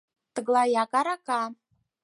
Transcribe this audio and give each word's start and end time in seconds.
Тыглаяк 0.33 0.91
арака. 0.99 1.41